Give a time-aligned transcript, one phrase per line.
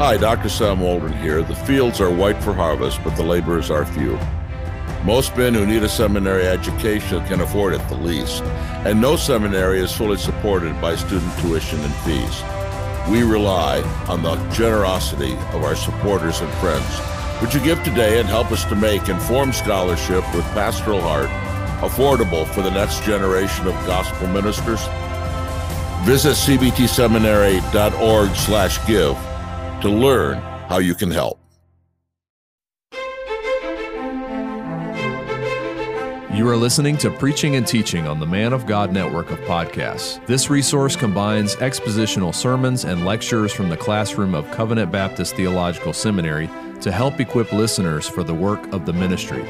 [0.00, 0.48] Hi, Dr.
[0.48, 1.42] Sam Waldron here.
[1.42, 4.18] The fields are white for harvest, but the laborers are few.
[5.04, 8.42] Most men who need a seminary education can afford it the least,
[8.86, 12.42] and no seminary is fully supported by student tuition and fees.
[13.10, 17.42] We rely on the generosity of our supporters and friends.
[17.42, 21.28] Would you give today and help us to make informed scholarship with pastoral heart
[21.82, 24.80] affordable for the next generation of gospel ministers?
[26.06, 29.18] Visit cbtseminary.org slash give
[29.82, 31.38] to learn how you can help.
[36.32, 40.24] You are listening to Preaching and Teaching on the Man of God network of podcasts.
[40.26, 46.48] This resource combines expositional sermons and lectures from the classroom of Covenant Baptist Theological Seminary
[46.80, 49.44] to help equip listeners for the work of the ministry.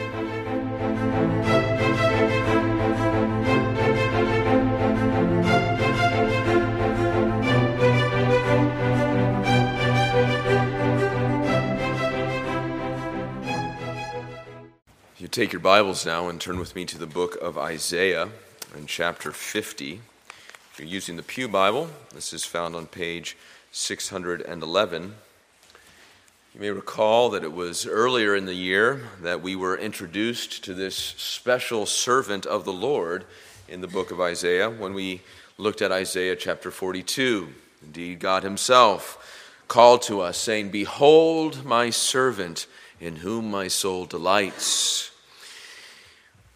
[15.30, 18.30] Take your Bibles now and turn with me to the book of Isaiah
[18.76, 20.00] in chapter 50.
[20.72, 23.36] If you're using the Pew Bible, this is found on page
[23.70, 25.14] 611.
[26.52, 30.74] You may recall that it was earlier in the year that we were introduced to
[30.74, 33.24] this special servant of the Lord
[33.68, 35.22] in the book of Isaiah when we
[35.58, 37.50] looked at Isaiah chapter 42.
[37.84, 42.66] Indeed, God Himself called to us, saying, Behold my servant
[42.98, 45.09] in whom my soul delights.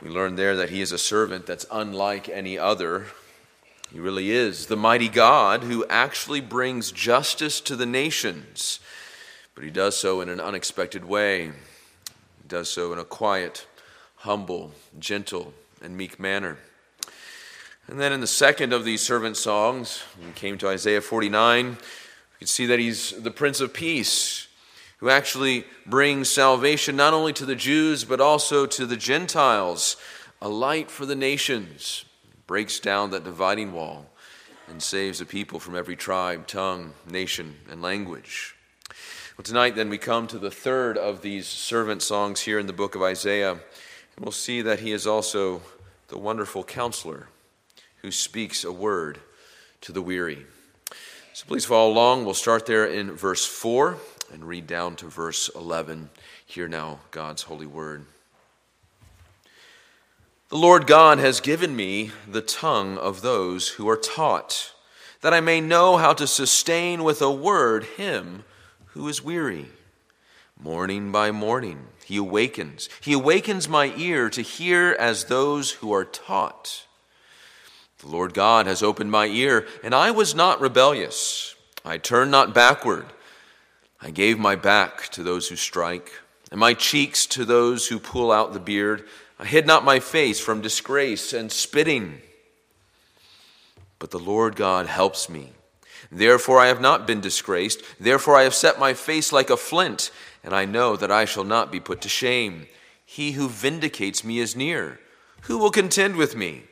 [0.05, 3.07] We learn there that he is a servant that's unlike any other.
[3.91, 8.81] He really is the mighty God who actually brings justice to the nations,
[9.55, 11.47] but he does so in an unexpected way.
[11.47, 13.67] He does so in a quiet,
[14.17, 16.59] humble, gentle, and meek manner.
[17.87, 21.77] And then in the second of these servant songs, we came to Isaiah 49, we
[22.39, 24.49] can see that he's the Prince of Peace
[24.99, 29.97] who actually brings salvation not only to the Jews, but also to the Gentiles,
[30.41, 32.05] a light for the nations,
[32.47, 34.07] breaks down that dividing wall,
[34.69, 38.55] and saves the people from every tribe, tongue, nation, and language.
[39.37, 42.73] Well, tonight, then, we come to the third of these servant songs here in the
[42.73, 45.61] book of Isaiah, and we'll see that he is also
[46.09, 47.29] the wonderful counselor
[48.03, 49.19] who speaks a word
[49.81, 50.47] to the weary.
[51.33, 52.25] So please follow along.
[52.25, 53.99] We'll start there in verse 4
[54.35, 56.11] and read down to verse 11.
[56.45, 58.05] Hear now God's holy word.
[60.49, 64.73] The Lord God has given me the tongue of those who are taught,
[65.21, 68.43] that I may know how to sustain with a word him
[68.87, 69.67] who is weary.
[70.61, 72.89] Morning by morning he awakens.
[73.01, 76.87] He awakens my ear to hear as those who are taught.
[78.01, 81.55] The Lord God has opened my ear, and I was not rebellious.
[81.85, 83.07] I turned not backward.
[84.05, 86.13] I gave my back to those who strike,
[86.51, 89.09] and my cheeks to those who pull out the beard.
[89.39, 92.21] I hid not my face from disgrace and spitting.
[93.99, 95.53] But the Lord God helps me.
[96.13, 97.83] Therefore I have not been disgraced.
[97.99, 100.11] Therefore I have set my face like a flint,
[100.45, 102.67] and I know that I shall not be put to shame.
[103.07, 105.01] He who vindicates me is near.
[105.43, 106.65] Who will contend with me?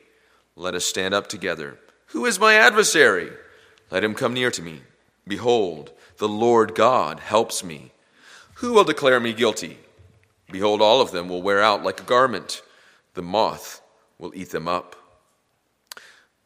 [0.55, 1.79] Let us stand up together.
[2.07, 3.31] Who is my adversary?
[3.89, 4.81] Let him come near to me.
[5.27, 7.91] Behold, the Lord God helps me.
[8.55, 9.77] Who will declare me guilty?
[10.51, 12.61] Behold, all of them will wear out like a garment.
[13.13, 13.81] The moth
[14.17, 14.95] will eat them up.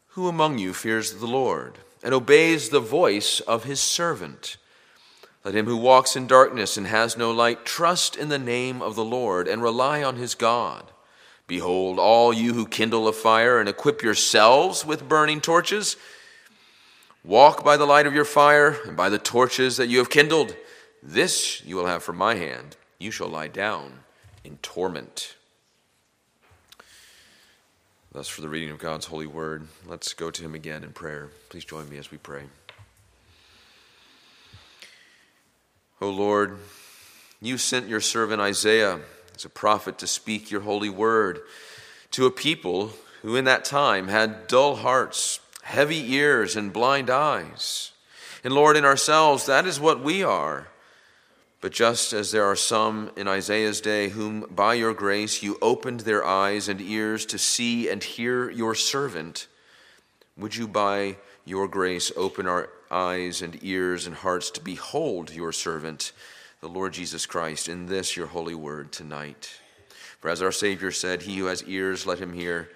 [0.10, 4.58] Who among you fears the Lord and obeys the voice of his servant?
[5.44, 8.96] Let him who walks in darkness and has no light trust in the name of
[8.96, 10.92] the Lord and rely on his God.
[11.48, 15.96] Behold, all you who kindle a fire and equip yourselves with burning torches,
[17.28, 20.56] walk by the light of your fire and by the torches that you have kindled.
[21.04, 22.78] This you will have from my hand.
[22.98, 24.00] You shall lie down
[24.44, 25.36] in torment.
[28.14, 31.30] Thus, for the reading of God's holy word, let's go to him again in prayer.
[31.50, 32.44] Please join me as we pray.
[36.00, 36.58] O Lord,
[37.42, 39.00] you sent your servant Isaiah
[39.36, 41.42] as a prophet to speak your holy word
[42.12, 47.92] to a people who in that time had dull hearts, heavy ears, and blind eyes.
[48.42, 50.70] And Lord, in ourselves, that is what we are.
[51.60, 56.02] But just as there are some in Isaiah's day whom by your grace you opened
[56.02, 59.48] their eyes and ears to see and hear your servant,
[60.38, 65.52] would you by your grace open our eyes and ears and hearts to behold your
[65.52, 66.14] servant,
[66.62, 69.60] the Lord Jesus Christ, in this your holy word tonight?
[70.22, 72.70] For as our Savior said, He who has ears, let him hear.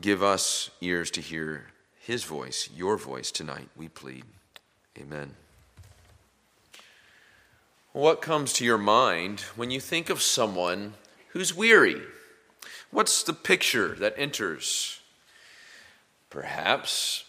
[0.00, 1.66] Give us ears to hear
[2.06, 4.22] his voice, your voice tonight, we plead.
[4.96, 5.34] Amen.
[7.92, 10.94] What comes to your mind when you think of someone
[11.30, 12.00] who's weary?
[12.92, 15.00] What's the picture that enters?
[16.30, 17.24] Perhaps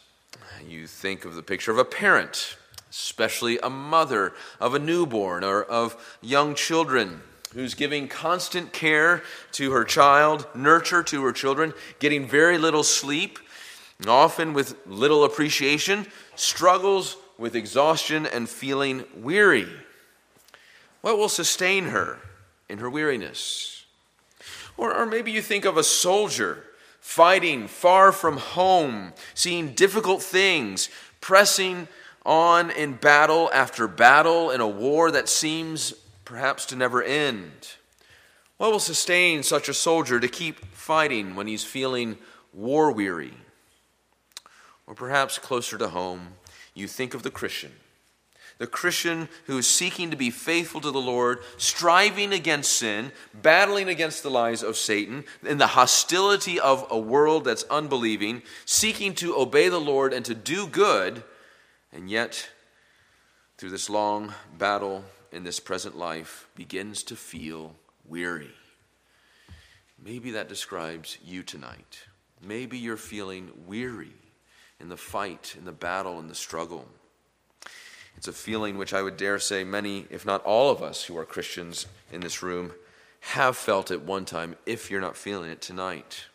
[0.63, 2.55] you think of the picture of a parent,
[2.91, 7.21] especially a mother of a newborn or of young children
[7.55, 13.39] who's giving constant care to her child, nurture to her children, getting very little sleep,
[14.05, 16.05] often with little appreciation,
[16.35, 19.67] struggles with exhaustion and feeling weary.
[21.01, 22.19] What will sustain her
[22.69, 23.85] in her weariness?
[24.75, 26.63] Or, or maybe you think of a soldier
[26.99, 30.89] fighting far from home, seeing difficult things,
[31.21, 31.87] pressing
[32.25, 35.93] on in battle after battle in a war that seems
[36.25, 37.75] perhaps to never end.
[38.57, 42.17] What will sustain such a soldier to keep fighting when he's feeling
[42.53, 43.33] war weary?
[44.87, 46.29] Or perhaps closer to home,
[46.73, 47.73] you think of the Christian.
[48.57, 53.87] The Christian who is seeking to be faithful to the Lord, striving against sin, battling
[53.87, 59.37] against the lies of Satan, in the hostility of a world that's unbelieving, seeking to
[59.37, 61.23] obey the Lord and to do good,
[61.91, 62.49] and yet,
[63.57, 67.75] through this long battle in this present life begins to feel
[68.07, 68.51] weary.
[70.03, 72.05] Maybe that describes you tonight.
[72.41, 74.13] Maybe you're feeling weary
[74.79, 76.87] in the fight, in the battle, in the struggle.
[78.15, 81.17] It's a feeling which I would dare say many, if not all of us who
[81.17, 82.71] are Christians in this room,
[83.19, 86.25] have felt at one time, if you're not feeling it tonight.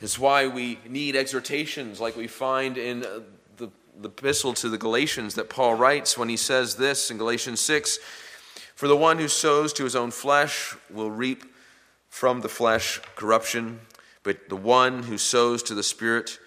[0.00, 3.20] It's why we need exhortations like we find in uh,
[3.56, 7.60] the the epistle to the Galatians that Paul writes when he says this in Galatians
[7.60, 7.98] 6
[8.74, 11.44] For the one who sows to his own flesh will reap
[12.08, 13.80] from the flesh corruption,
[14.22, 16.38] but the one who sows to the Spirit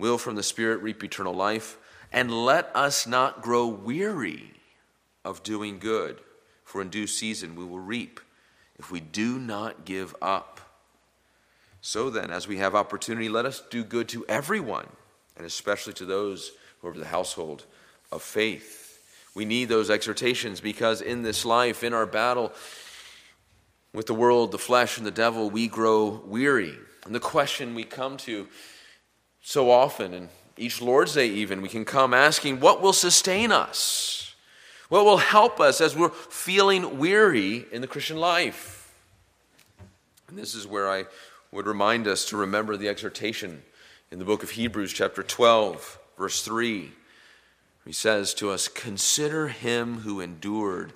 [0.00, 1.76] will from the Spirit reap eternal life.
[2.12, 4.54] And let us not grow weary
[5.24, 6.20] of doing good,
[6.64, 8.18] for in due season we will reap
[8.78, 10.60] if we do not give up.
[11.82, 14.88] So then, as we have opportunity, let us do good to everyone,
[15.36, 17.64] and especially to those who are of the household
[18.10, 18.86] of faith.
[19.34, 22.52] We need those exhortations because in this life, in our battle
[23.92, 26.76] with the world, the flesh, and the devil, we grow weary.
[27.04, 28.48] And the question we come to
[29.42, 34.34] so often, and each Lord's Day even, we can come asking, What will sustain us?
[34.88, 38.92] What will help us as we're feeling weary in the Christian life?
[40.28, 41.04] And this is where I
[41.52, 43.62] would remind us to remember the exhortation
[44.10, 46.92] in the book of Hebrews, chapter 12 Verse 3,
[47.86, 50.92] he says to us, Consider him who endured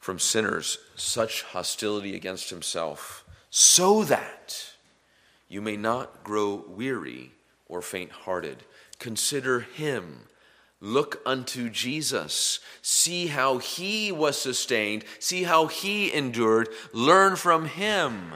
[0.00, 4.72] from sinners such hostility against himself, so that
[5.48, 7.30] you may not grow weary
[7.70, 8.64] or faint hearted.
[8.98, 10.22] Consider him.
[10.80, 12.58] Look unto Jesus.
[12.82, 15.04] See how he was sustained.
[15.18, 16.68] See how he endured.
[16.92, 18.34] Learn from him.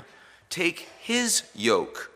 [0.48, 2.10] Take his yoke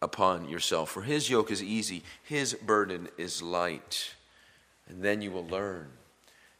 [0.00, 0.90] upon yourself.
[0.90, 4.14] For his yoke is easy, his burden is light.
[4.86, 5.88] And then you will learn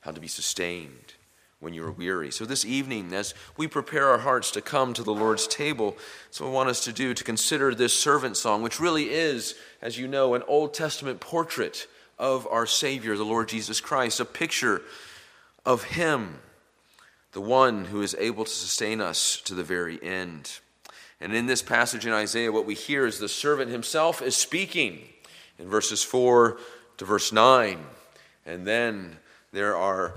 [0.01, 1.14] how to be sustained
[1.61, 2.31] when you're weary.
[2.31, 5.97] So, this evening, as we prepare our hearts to come to the Lord's table,
[6.31, 9.99] so I want us to do to consider this servant song, which really is, as
[9.99, 11.87] you know, an Old Testament portrait
[12.19, 14.83] of our Savior, the Lord Jesus Christ, a picture
[15.65, 16.39] of Him,
[17.33, 20.61] the one who is able to sustain us to the very end.
[21.21, 25.01] And in this passage in Isaiah, what we hear is the servant himself is speaking
[25.59, 26.59] in verses 4
[26.99, 27.79] to verse 9.
[28.45, 29.17] And then
[29.53, 30.15] there are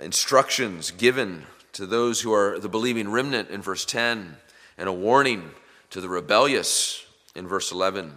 [0.00, 4.36] instructions given to those who are the believing remnant in verse 10,
[4.78, 5.50] and a warning
[5.90, 8.12] to the rebellious in verse 11.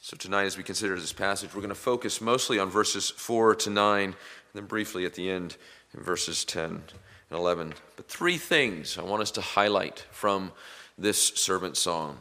[0.00, 3.54] So tonight, as we consider this passage, we're going to focus mostly on verses 4
[3.56, 4.14] to 9, and
[4.52, 5.56] then briefly at the end
[5.94, 6.82] in verses 10 and
[7.30, 7.74] 11.
[7.96, 10.52] But three things I want us to highlight from
[10.98, 12.18] this servant song.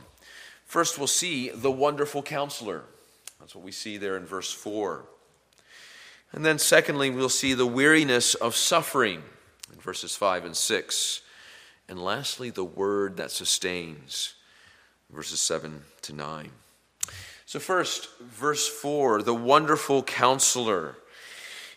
[0.66, 2.84] First, we'll see the wonderful counselor.
[3.40, 5.04] That's what we see there in verse 4.
[6.34, 9.24] And then, secondly, we'll see the weariness of suffering
[9.74, 11.22] in verses 5 and 6.
[11.90, 14.36] And lastly, the word that sustains,
[15.10, 16.52] verses 7 to 9.
[17.46, 20.96] So, first, verse 4, the wonderful counselor.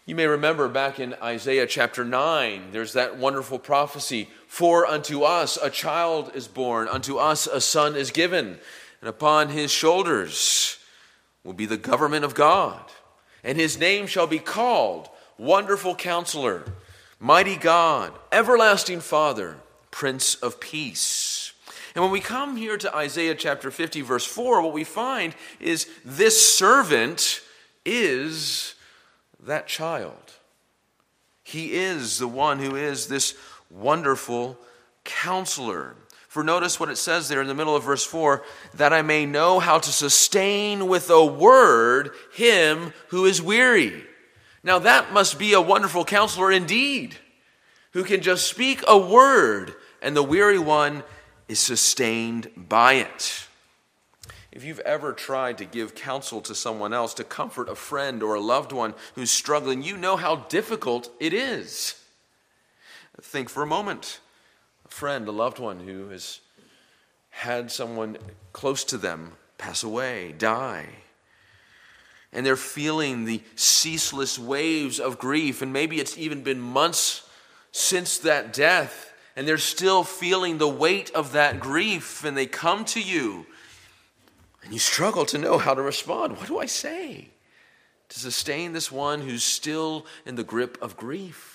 [0.07, 5.59] You may remember back in Isaiah chapter 9, there's that wonderful prophecy For unto us
[5.61, 8.59] a child is born, unto us a son is given,
[9.01, 10.79] and upon his shoulders
[11.43, 12.85] will be the government of God.
[13.45, 15.09] And his name shall be called
[15.39, 16.65] Wonderful Counselor,
[17.21, 19.57] Mighty God, Everlasting Father,
[19.91, 21.53] Prince of Peace.
[21.95, 25.89] And when we come here to Isaiah chapter 50, verse 4, what we find is
[26.05, 27.41] this servant
[27.85, 28.75] is
[29.41, 30.33] that child.
[31.45, 33.37] He is the one who is this
[33.71, 34.59] wonderful
[35.05, 35.95] counselor.
[36.35, 38.43] For notice what it says there in the middle of verse 4
[38.75, 44.03] that I may know how to sustain with a word him who is weary.
[44.64, 47.14] Now that must be a wonderful counselor indeed,
[47.93, 51.05] who can just speak a word and the weary one
[51.47, 53.47] is sustained by it.
[54.50, 58.35] If you've ever tried to give counsel to someone else, to comfort a friend or
[58.35, 61.95] a loved one who's struggling, you know how difficult it is.
[63.23, 64.19] Think for a moment
[64.95, 66.41] friend, a loved one who has
[67.31, 68.17] had someone
[68.53, 70.87] close to them pass away, die.
[72.33, 77.29] And they're feeling the ceaseless waves of grief, and maybe it's even been months
[77.73, 82.85] since that death, and they're still feeling the weight of that grief, and they come
[82.87, 83.47] to you,
[84.63, 86.37] and you struggle to know how to respond.
[86.37, 87.31] What do I say
[88.11, 91.54] to sustain this one who's still in the grip of grief?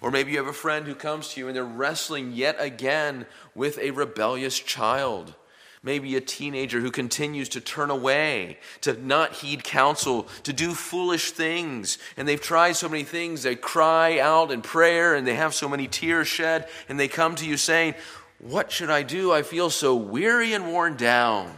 [0.00, 3.26] Or maybe you have a friend who comes to you and they're wrestling yet again
[3.54, 5.34] with a rebellious child.
[5.82, 11.30] Maybe a teenager who continues to turn away, to not heed counsel, to do foolish
[11.32, 11.96] things.
[12.18, 13.42] And they've tried so many things.
[13.42, 16.68] They cry out in prayer and they have so many tears shed.
[16.88, 17.94] And they come to you saying,
[18.38, 19.32] What should I do?
[19.32, 21.50] I feel so weary and worn down.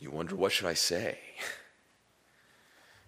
[0.00, 1.18] You wonder, What should I say?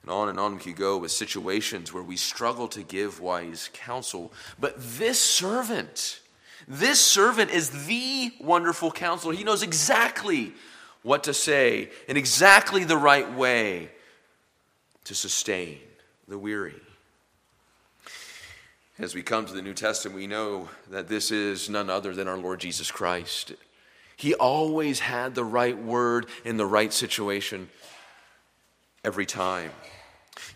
[0.03, 3.71] And on and on we could go with situations where we struggle to give wise
[3.73, 4.33] counsel.
[4.59, 6.21] But this servant,
[6.67, 9.35] this servant is the wonderful counselor.
[9.35, 10.53] He knows exactly
[11.03, 13.91] what to say in exactly the right way
[15.05, 15.79] to sustain
[16.29, 16.81] the weary.
[18.99, 22.29] As we come to the New Testament, we know that this is none other than
[22.29, 23.53] our Lord Jesus Christ.
[24.17, 27.69] He always had the right word in the right situation
[29.03, 29.71] every time.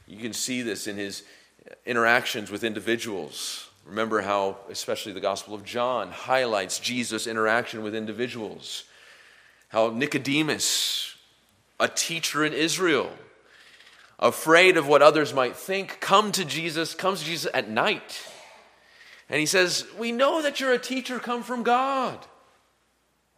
[0.06, 1.22] You can see this in his
[1.68, 3.68] uh, interactions with individuals.
[3.84, 8.84] Remember how, especially the Gospel of John, highlights Jesus' interaction with individuals.
[9.68, 11.14] How Nicodemus,
[11.78, 13.10] a teacher in Israel,
[14.18, 18.26] afraid of what others might think, come to Jesus, comes to Jesus at night.
[19.28, 22.26] And he says, We know that you're a teacher come from God.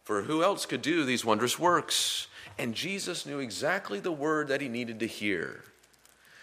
[0.03, 2.27] For who else could do these wondrous works?
[2.57, 5.63] And Jesus knew exactly the word that he needed to hear.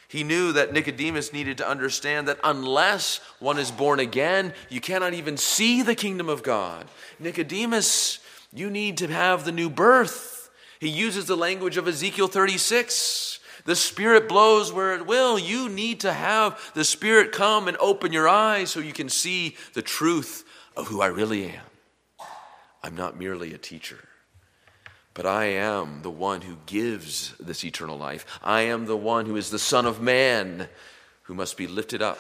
[0.09, 5.15] He knew that Nicodemus needed to understand that unless one is born again, you cannot
[5.15, 6.87] even see the kingdom of God.
[7.19, 8.21] Nicodemus,
[8.53, 10.49] you need to have the new birth.
[10.79, 13.41] He uses the language of Ezekiel 36.
[13.65, 15.39] The Spirit blows where it will.
[15.39, 19.57] You need to have the Spirit come and open your eyes so you can see
[19.75, 20.45] the truth
[20.77, 21.65] of who I really am.
[22.83, 24.06] I'm not merely a teacher.
[25.17, 28.27] But I am the one who gives this eternal life.
[28.43, 30.69] I am the one who is the Son of Man
[31.23, 32.19] who must be lifted up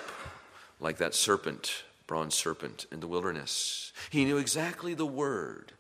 [0.80, 3.92] like that serpent, bronze serpent in the wilderness.
[4.08, 5.72] He knew exactly the word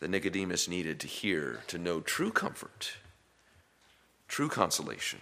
[0.00, 2.94] that Nicodemus needed to hear to know true comfort,
[4.26, 5.18] true consolation.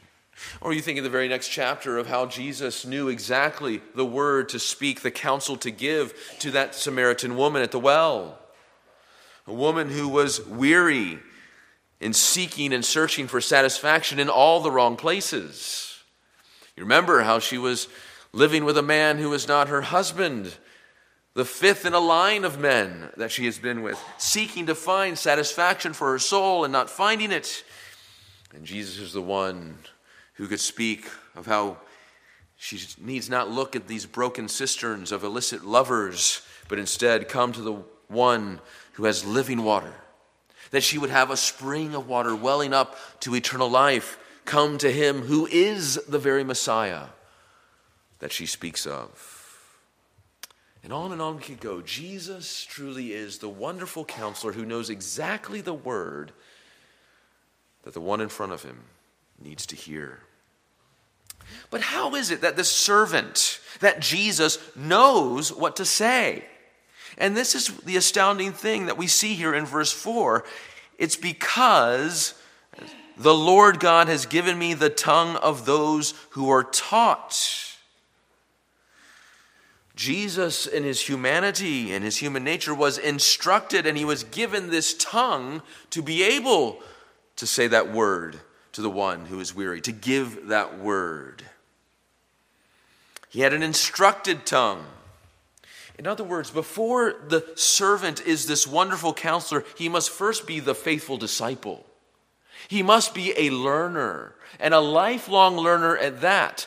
[0.61, 4.49] Or you think in the very next chapter of how Jesus knew exactly the word
[4.51, 8.39] to speak, the counsel to give to that Samaritan woman at the well
[9.51, 11.19] a woman who was weary
[12.01, 15.99] in seeking and searching for satisfaction in all the wrong places.
[16.77, 17.89] You remember how she was
[18.33, 20.55] living with a man who was not her husband,
[21.35, 25.19] the fifth in a line of men that she has been with, seeking to find
[25.19, 27.65] satisfaction for her soul and not finding it.
[28.55, 29.79] And Jesus is the one
[30.35, 31.79] who could speak of how
[32.57, 37.63] she needs not look at these broken cisterns of illicit lovers, but instead come to
[37.63, 38.61] the one
[39.01, 39.95] who has living water,
[40.73, 44.93] that she would have a spring of water welling up to eternal life come to
[44.93, 47.07] him who is the very Messiah
[48.19, 49.59] that she speaks of.
[50.85, 51.81] And on and on we could go.
[51.81, 56.33] Jesus truly is the wonderful counselor who knows exactly the word
[57.85, 58.81] that the one in front of him
[59.43, 60.19] needs to hear.
[61.71, 66.45] But how is it that the servant, that Jesus, knows what to say?
[67.21, 70.43] And this is the astounding thing that we see here in verse 4.
[70.99, 72.35] It's because
[73.17, 77.77] the Lord God has given me the tongue of those who are taught.
[79.95, 84.95] Jesus, in his humanity and his human nature, was instructed and he was given this
[84.95, 85.61] tongue
[85.91, 86.81] to be able
[87.37, 88.41] to say that word
[88.73, 91.45] to the one who is weary, to give that word.
[93.29, 94.87] He had an instructed tongue.
[96.01, 100.75] In other words, before the servant is this wonderful counselor, he must first be the
[100.75, 101.85] faithful disciple.
[102.69, 106.67] He must be a learner, and a lifelong learner at that,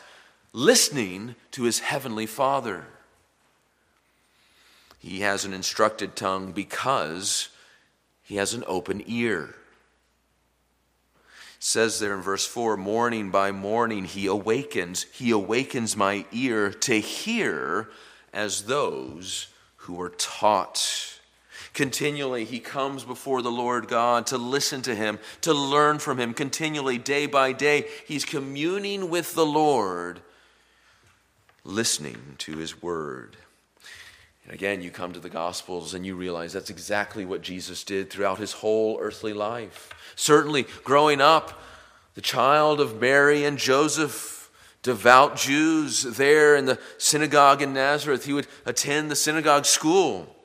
[0.52, 2.86] listening to his heavenly Father.
[5.00, 7.50] He has an instructed tongue because
[8.22, 9.56] he has an open ear.
[11.16, 11.24] It
[11.58, 17.00] says there in verse 4 morning by morning he awakens, he awakens my ear to
[17.00, 17.90] hear
[18.34, 19.48] as those
[19.78, 21.20] who are taught.
[21.74, 26.34] Continually, he comes before the Lord God to listen to him, to learn from him.
[26.34, 30.22] Continually, day by day, he's communing with the Lord,
[31.64, 33.38] listening to his word.
[34.46, 38.10] And again, you come to the Gospels and you realize that's exactly what Jesus did
[38.10, 39.90] throughout his whole earthly life.
[40.16, 41.60] Certainly, growing up,
[42.16, 44.43] the child of Mary and Joseph,
[44.84, 50.36] devout Jews there in the synagogue in Nazareth, he would attend the synagogue school.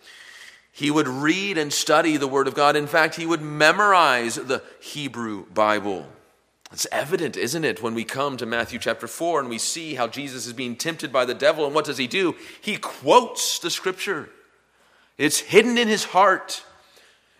[0.72, 2.76] He would read and study the Word of God.
[2.76, 6.06] In fact, he would memorize the Hebrew Bible.
[6.70, 10.06] It's evident, isn't it, when we come to Matthew chapter 4 and we see how
[10.06, 11.66] Jesus is being tempted by the devil.
[11.66, 12.36] And what does he do?
[12.60, 14.30] He quotes the scripture,
[15.16, 16.62] it's hidden in his heart.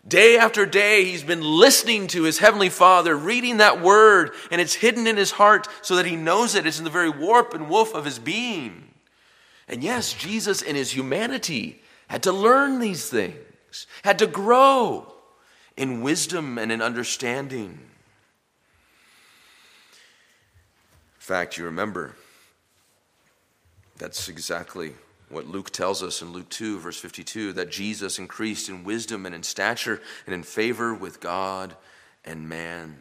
[0.06, 4.74] Day after day, he's been listening to his heavenly Father, reading that word, and it's
[4.74, 6.66] hidden in his heart so that he knows it.
[6.66, 8.88] It's in the very warp and woof of his being.
[9.66, 15.12] And yes, Jesus, in his humanity, had to learn these things, had to grow
[15.76, 17.70] in wisdom and in understanding.
[17.70, 17.78] In
[21.18, 22.14] fact, you remember
[23.98, 24.94] that's exactly
[25.30, 29.34] what Luke tells us in Luke 2, verse 52 that Jesus increased in wisdom and
[29.34, 31.76] in stature and in favor with God
[32.24, 32.96] and man.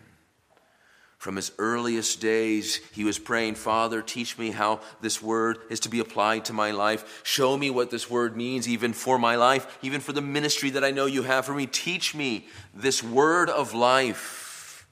[1.17, 5.89] From his earliest days, he was praying, Father, teach me how this word is to
[5.89, 7.21] be applied to my life.
[7.23, 10.83] Show me what this word means, even for my life, even for the ministry that
[10.83, 11.65] I know you have for me.
[11.65, 14.87] Teach me this word of life.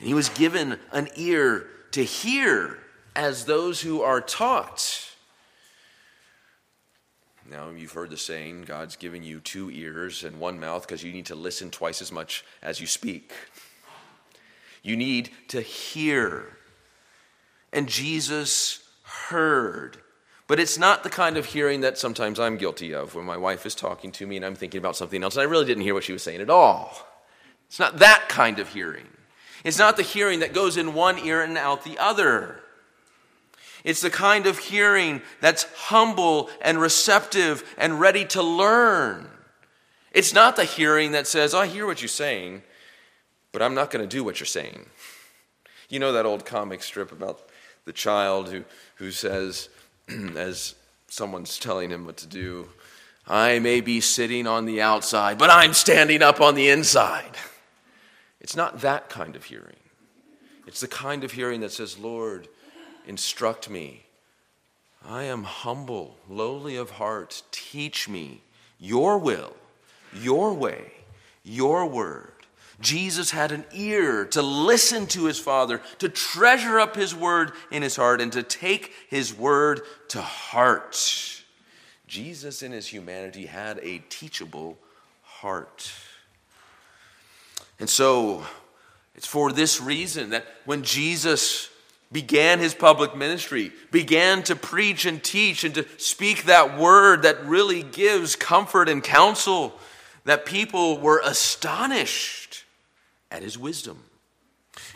[0.00, 2.78] And he was given an ear to hear
[3.14, 5.13] as those who are taught.
[7.50, 11.12] Now, you've heard the saying God's given you two ears and one mouth because you
[11.12, 13.32] need to listen twice as much as you speak.
[14.82, 16.56] You need to hear.
[17.72, 19.98] And Jesus heard.
[20.46, 23.64] But it's not the kind of hearing that sometimes I'm guilty of when my wife
[23.66, 25.94] is talking to me and I'm thinking about something else and I really didn't hear
[25.94, 26.96] what she was saying at all.
[27.66, 29.06] It's not that kind of hearing.
[29.64, 32.60] It's not the hearing that goes in one ear and out the other.
[33.84, 39.28] It's the kind of hearing that's humble and receptive and ready to learn.
[40.10, 42.62] It's not the hearing that says, oh, I hear what you're saying,
[43.52, 44.86] but I'm not going to do what you're saying.
[45.90, 47.46] You know that old comic strip about
[47.84, 48.64] the child who,
[48.96, 49.68] who says,
[50.08, 50.74] as
[51.08, 52.68] someone's telling him what to do,
[53.26, 57.36] I may be sitting on the outside, but I'm standing up on the inside.
[58.40, 59.76] It's not that kind of hearing.
[60.66, 62.48] It's the kind of hearing that says, Lord,
[63.06, 64.04] instruct me.
[65.06, 67.42] I am humble, lowly of heart.
[67.50, 68.40] Teach me
[68.78, 69.54] your will,
[70.14, 70.92] your way,
[71.42, 72.32] your word.
[72.80, 77.82] Jesus had an ear to listen to his Father, to treasure up his word in
[77.82, 81.42] his heart, and to take his word to heart.
[82.06, 84.78] Jesus, in his humanity, had a teachable
[85.22, 85.92] heart.
[87.78, 88.44] And so,
[89.14, 91.70] it's for this reason that when Jesus
[92.14, 97.44] began his public ministry, began to preach and teach and to speak that word that
[97.44, 99.74] really gives comfort and counsel,
[100.24, 102.64] that people were astonished
[103.32, 104.04] at his wisdom.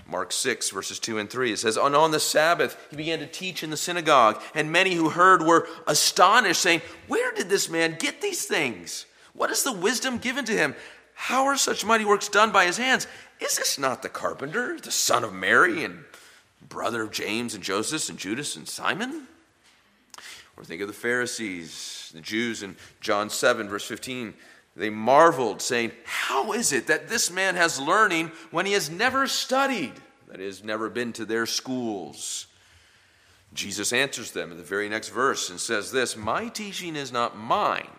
[0.07, 3.26] Mark 6, verses 2 and 3, it says, And on the Sabbath he began to
[3.26, 7.96] teach in the synagogue, and many who heard were astonished, saying, Where did this man
[7.98, 9.07] get these things?
[9.35, 10.76] What is the wisdom given to him?
[11.14, 13.09] How are such mighty works done by his hands?
[13.40, 16.04] Is this not the carpenter, the son of Mary, and
[16.66, 19.27] brother of James and Joseph and Judas and Simon?
[20.57, 24.35] Or think of the Pharisees, the Jews in John 7, verse 15
[24.79, 29.27] they marveled, saying, How is it that this man has learning when he has never
[29.27, 29.92] studied?
[30.29, 32.47] That is, never been to their schools.
[33.55, 37.37] Jesus answers them in the very next verse and says this My teaching is not
[37.37, 37.90] mine,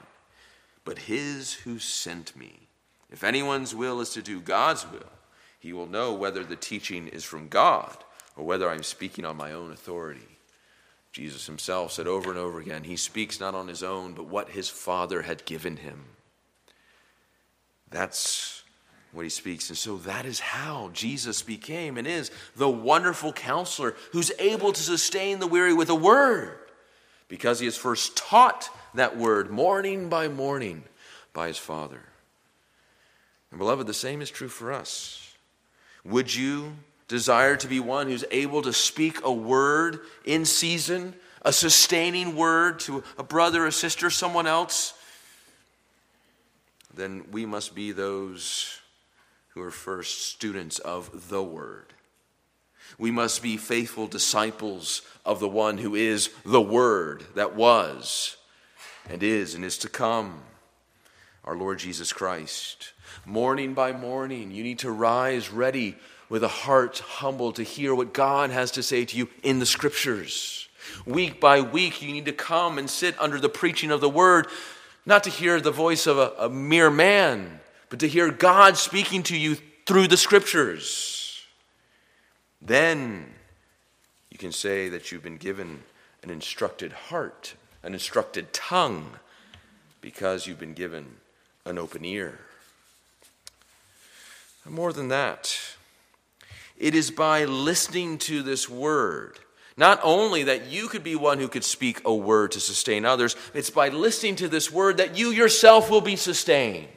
[0.85, 2.69] but his who sent me.
[3.11, 5.11] If anyone's will is to do God's will,
[5.59, 7.97] he will know whether the teaching is from God
[8.39, 10.25] or whether I'm speaking on my own authority.
[11.11, 14.49] Jesus himself said over and over again, He speaks not on his own, but what
[14.49, 16.05] his Father had given him.
[17.89, 18.63] That's
[19.11, 19.67] what he speaks.
[19.67, 24.81] And so that is how Jesus became and is the wonderful counselor who's able to
[24.81, 26.59] sustain the weary with a word
[27.27, 30.83] because he has first taught that word morning by morning
[31.33, 32.03] by his Father.
[33.51, 35.35] And beloved, the same is true for us.
[36.05, 36.75] Would you
[37.09, 42.79] desire to be one who's able to speak a word in season, a sustaining word
[42.81, 44.93] to a brother, a sister, someone else?
[46.93, 48.79] Then we must be those
[49.49, 51.87] who are first students of the word.
[52.97, 58.37] We must be faithful disciples of the one who is the Word that was
[59.09, 60.41] and is and is to come,
[61.45, 62.93] our Lord Jesus Christ.
[63.25, 65.95] Morning by morning, you need to rise ready
[66.29, 69.65] with a heart humble to hear what God has to say to you in the
[69.65, 70.67] Scriptures.
[71.05, 74.47] Week by week, you need to come and sit under the preaching of the Word,
[75.05, 79.23] not to hear the voice of a, a mere man, but to hear God speaking
[79.23, 81.43] to you through the Scriptures.
[82.61, 83.25] Then
[84.29, 85.83] you can say that you've been given
[86.21, 89.11] an instructed heart, an instructed tongue,
[90.01, 91.15] because you've been given
[91.65, 92.39] an open ear.
[94.65, 95.57] And more than that,
[96.79, 99.39] it is by listening to this word.
[99.77, 103.35] Not only that you could be one who could speak a word to sustain others,
[103.53, 106.87] it's by listening to this word that you yourself will be sustained.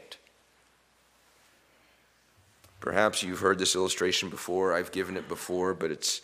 [2.80, 4.72] Perhaps you've heard this illustration before.
[4.72, 6.20] I've given it before, but it's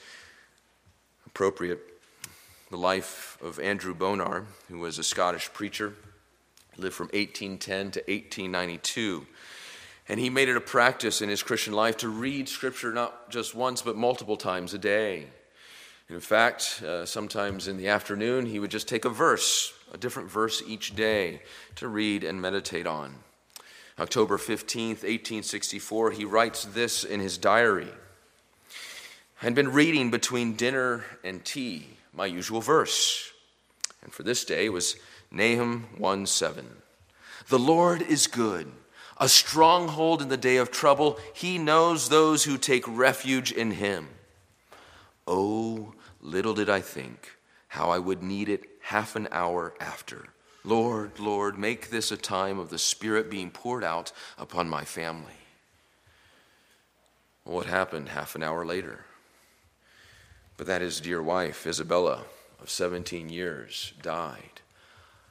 [1.26, 1.80] appropriate.
[2.70, 5.94] The life of Andrew Bonar, who was a Scottish preacher,
[6.76, 9.26] lived from 1810 to 1892.
[10.08, 13.54] And he made it a practice in his Christian life to read Scripture not just
[13.54, 15.26] once, but multiple times a day.
[16.08, 20.30] in fact, uh, sometimes in the afternoon, he would just take a verse, a different
[20.30, 21.42] verse each day,
[21.74, 23.14] to read and meditate on.
[23.98, 27.88] October 15th, 1864, he writes this in his diary.
[29.42, 33.32] I had been reading between dinner and tea, my usual verse.
[34.02, 34.96] And for this day was
[35.30, 36.66] Nahum 1 7.
[37.48, 38.72] The Lord is good,
[39.18, 41.18] a stronghold in the day of trouble.
[41.34, 44.08] He knows those who take refuge in him.
[45.26, 47.36] Oh, little did I think
[47.68, 50.28] how I would need it half an hour after
[50.64, 55.32] Lord, Lord, make this a time of the Spirit being poured out upon my family.
[57.44, 59.06] What happened half an hour later?
[60.58, 62.24] But that his dear wife, Isabella,
[62.60, 64.60] of 17 years, died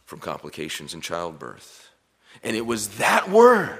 [0.06, 1.87] from complications in childbirth.
[2.48, 3.78] And it was that word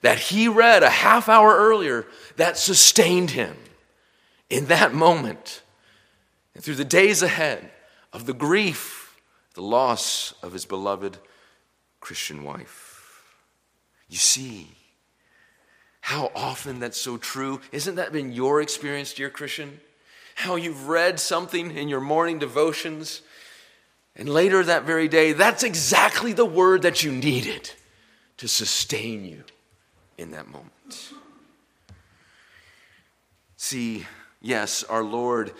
[0.00, 3.54] that he read a half hour earlier that sustained him
[4.48, 5.60] in that moment
[6.54, 7.70] and through the days ahead
[8.14, 9.20] of the grief
[9.52, 11.18] the loss of his beloved
[12.00, 13.22] Christian wife.
[14.08, 14.68] You see,
[16.00, 17.60] how often that's so true.
[17.70, 19.78] Isn't that been your experience, dear Christian?
[20.36, 23.20] How you've read something in your morning devotions,
[24.16, 27.72] and later that very day, that's exactly the word that you needed
[28.40, 29.42] to sustain you
[30.18, 31.12] in that moment.
[33.56, 34.06] See,
[34.40, 35.52] yes, our Lord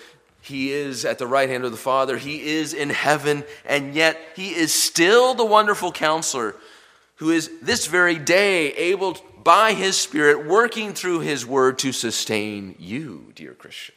[0.42, 2.16] he is at the right hand of the Father.
[2.16, 6.56] He is in heaven, and yet He is still the wonderful counselor
[7.16, 12.74] who is this very day able, by His Spirit, working through His word to sustain
[12.78, 13.94] you, dear Christian.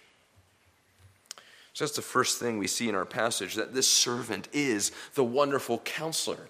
[1.74, 5.24] So that's the first thing we see in our passage that this servant is the
[5.24, 6.50] wonderful counselor.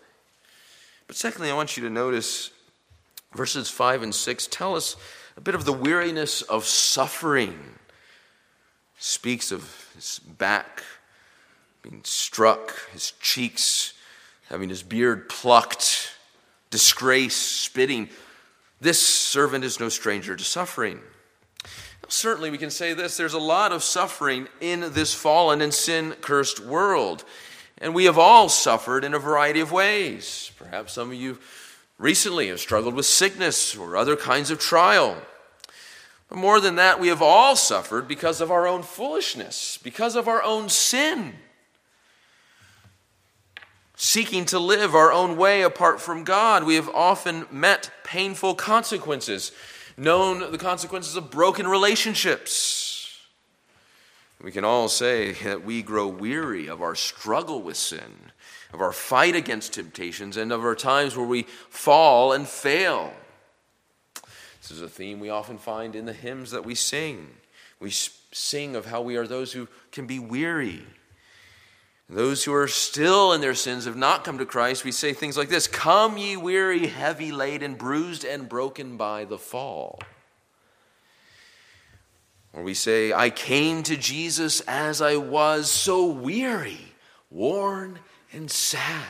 [1.13, 2.49] But secondly, I want you to notice
[3.35, 4.95] verses 5 and 6 tell us
[5.37, 7.75] a bit of the weariness of suffering
[8.97, 10.81] speaks of his back
[11.83, 13.93] being struck, his cheeks
[14.49, 16.15] having his beard plucked,
[16.71, 18.09] disgrace, spitting.
[18.81, 20.99] This servant is no stranger to suffering.
[22.07, 26.15] Certainly, we can say this there's a lot of suffering in this fallen and sin
[26.21, 27.23] cursed world.
[27.83, 30.51] And we have all suffered in a variety of ways.
[30.57, 31.37] Perhaps some of you
[31.97, 35.17] recently have struggled with sickness or other kinds of trial.
[36.29, 40.29] But more than that, we have all suffered because of our own foolishness, because of
[40.29, 41.33] our own sin.
[43.97, 49.51] Seeking to live our own way apart from God, we have often met painful consequences,
[49.97, 52.82] known the consequences of broken relationships.
[54.43, 58.31] We can all say that we grow weary of our struggle with sin,
[58.73, 63.13] of our fight against temptations, and of our times where we fall and fail.
[64.61, 67.29] This is a theme we often find in the hymns that we sing.
[67.79, 70.83] We sing of how we are those who can be weary.
[72.09, 74.83] Those who are still in their sins have not come to Christ.
[74.83, 79.37] We say things like this Come, ye weary, heavy laden, bruised and broken by the
[79.37, 79.99] fall.
[82.53, 86.93] Or we say, I came to Jesus as I was, so weary,
[87.31, 87.99] worn,
[88.31, 89.09] and sad.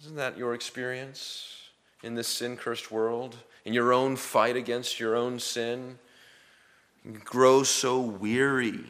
[0.00, 1.68] Isn't that your experience
[2.02, 3.36] in this sin cursed world?
[3.68, 5.98] in your own fight against your own sin.
[7.04, 8.80] You grow so weary.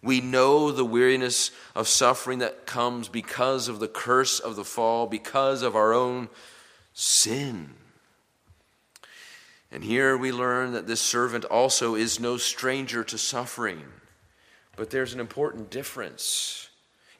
[0.00, 5.08] We know the weariness of suffering that comes because of the curse of the fall,
[5.08, 6.28] because of our own
[6.94, 7.70] sin.
[9.72, 13.82] And here we learn that this servant also is no stranger to suffering.
[14.76, 16.68] But there's an important difference.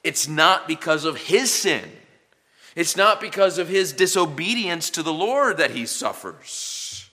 [0.05, 1.91] It's not because of his sin,
[2.77, 7.09] it's not because of his disobedience to the Lord that he suffers.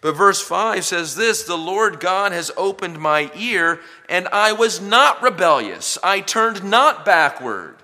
[0.00, 4.80] But verse 5 says this The Lord God has opened my ear, and I was
[4.80, 5.98] not rebellious.
[6.02, 7.76] I turned not backward.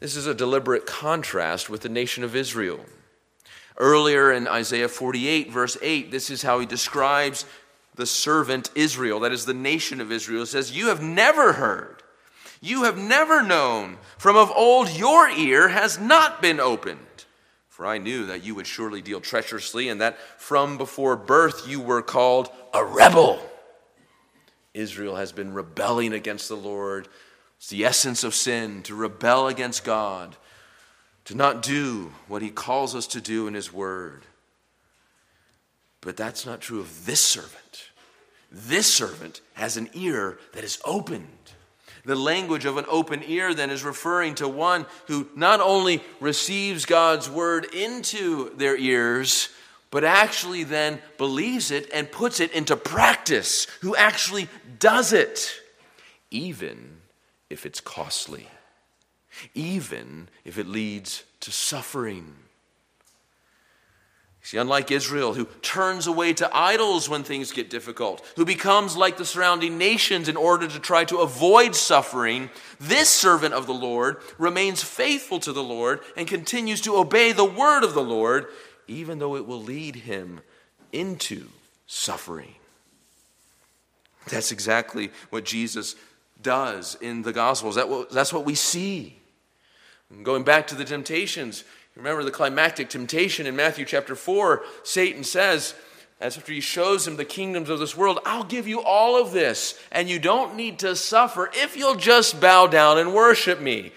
[0.00, 2.80] This is a deliberate contrast with the nation of Israel.
[3.80, 7.46] Earlier in Isaiah 48, verse 8, this is how he describes
[7.94, 10.42] the servant Israel, that is the nation of Israel.
[10.42, 12.02] It says, You have never heard,
[12.60, 16.98] you have never known, from of old your ear has not been opened.
[17.70, 21.80] For I knew that you would surely deal treacherously, and that from before birth you
[21.80, 23.40] were called a rebel.
[24.74, 27.08] Israel has been rebelling against the Lord.
[27.56, 30.36] It's the essence of sin to rebel against God
[31.30, 34.26] to not do what he calls us to do in his word.
[36.00, 37.90] But that's not true of this servant.
[38.50, 41.28] This servant has an ear that is opened.
[42.04, 46.84] The language of an open ear then is referring to one who not only receives
[46.84, 49.50] God's word into their ears,
[49.92, 54.48] but actually then believes it and puts it into practice, who actually
[54.80, 55.52] does it,
[56.32, 56.96] even
[57.48, 58.48] if it's costly
[59.54, 62.34] even if it leads to suffering.
[64.42, 69.18] See, unlike Israel, who turns away to idols when things get difficult, who becomes like
[69.18, 72.48] the surrounding nations in order to try to avoid suffering,
[72.78, 77.44] this servant of the Lord remains faithful to the Lord and continues to obey the
[77.44, 78.46] word of the Lord,
[78.88, 80.40] even though it will lead him
[80.90, 81.46] into
[81.86, 82.54] suffering.
[84.28, 85.96] That's exactly what Jesus
[86.42, 87.76] does in the Gospels.
[88.10, 89.19] that's what we see.
[90.22, 95.74] Going back to the temptations, remember the climactic temptation in Matthew chapter 4, Satan says,
[96.20, 99.32] as after he shows him the kingdoms of this world, I'll give you all of
[99.32, 103.92] this, and you don't need to suffer if you'll just bow down and worship me.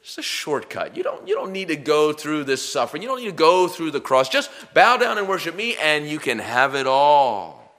[0.00, 0.96] It's a shortcut.
[0.96, 3.02] You don't, you don't need to go through this suffering.
[3.02, 4.30] You don't need to go through the cross.
[4.30, 7.74] Just bow down and worship me, and you can have it all.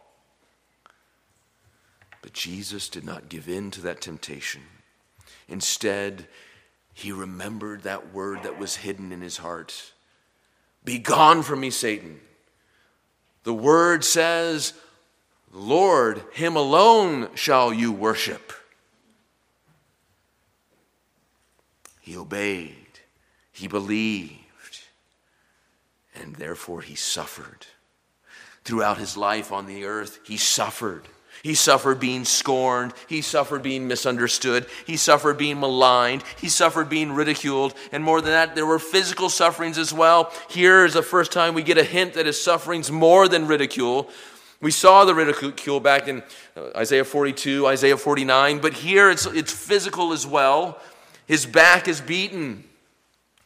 [2.21, 4.61] But Jesus did not give in to that temptation.
[5.47, 6.27] Instead,
[6.93, 9.93] he remembered that word that was hidden in his heart
[10.83, 12.19] Be gone from me, Satan.
[13.43, 14.73] The word says,
[15.51, 18.53] Lord, him alone shall you worship.
[21.99, 22.99] He obeyed,
[23.51, 24.81] he believed,
[26.15, 27.67] and therefore he suffered.
[28.63, 31.07] Throughout his life on the earth, he suffered.
[31.43, 32.93] He suffered being scorned.
[33.07, 34.67] He suffered being misunderstood.
[34.85, 36.23] He suffered being maligned.
[36.39, 37.73] He suffered being ridiculed.
[37.91, 40.31] And more than that, there were physical sufferings as well.
[40.49, 44.09] Here is the first time we get a hint that his suffering's more than ridicule.
[44.61, 46.21] We saw the ridicule back in
[46.55, 50.79] uh, Isaiah 42, Isaiah 49, but here it's, it's physical as well.
[51.25, 52.65] His back is beaten.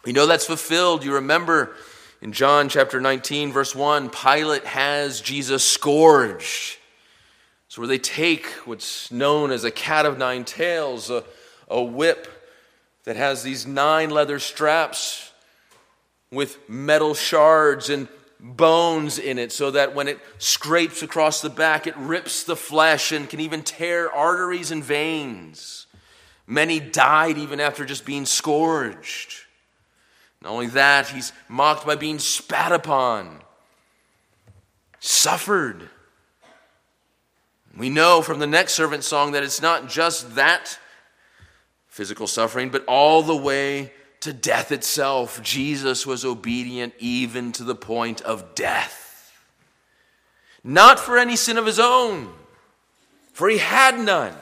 [0.04, 1.06] We know that's fulfilled.
[1.06, 1.76] You remember
[2.22, 6.78] in John chapter 19, verse 1, Pilate has Jesus scourged.
[7.76, 11.26] So, where they take what's known as a cat of nine tails, a,
[11.68, 12.26] a whip
[13.04, 15.34] that has these nine leather straps
[16.32, 18.08] with metal shards and
[18.40, 23.12] bones in it, so that when it scrapes across the back, it rips the flesh
[23.12, 25.86] and can even tear arteries and veins.
[26.48, 29.34] Many died even after just being scourged.
[30.42, 33.42] Not only that, he's mocked by being spat upon,
[35.02, 35.90] suffered
[37.78, 40.80] we know from the next servant song that it's not just that
[41.88, 45.42] physical suffering, but all the way to death itself.
[45.42, 49.34] Jesus was obedient even to the point of death.
[50.64, 52.34] Not for any sin of his own,
[53.34, 54.34] for he had none.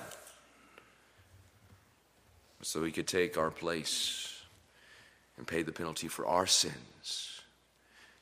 [2.62, 4.42] So he could take our place
[5.38, 7.42] and pay the penalty for our sins.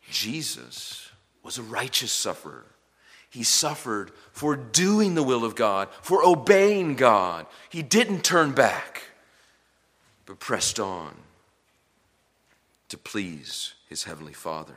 [0.09, 1.11] Jesus
[1.43, 2.65] was a righteous sufferer.
[3.31, 7.47] He suffered for doing the will of God, for obeying God.
[7.69, 9.03] He didn't turn back,
[10.25, 11.15] but pressed on
[12.89, 14.75] to please his heavenly Father.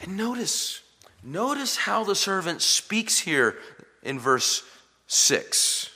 [0.00, 0.80] And notice,
[1.24, 3.58] notice how the servant speaks here
[4.04, 4.62] in verse
[5.08, 5.90] 6.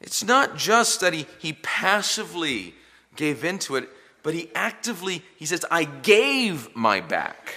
[0.00, 2.74] It's not just that he, he passively
[3.14, 3.88] gave into it,
[4.22, 7.54] but he actively, he says, I gave my back.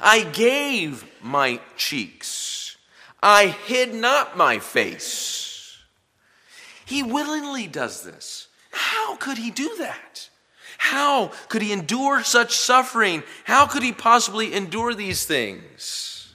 [0.00, 2.76] I gave my cheeks.
[3.22, 5.78] I hid not my face.
[6.84, 8.48] He willingly does this.
[8.70, 10.28] How could he do that?
[10.76, 13.22] How could he endure such suffering?
[13.44, 16.34] How could he possibly endure these things?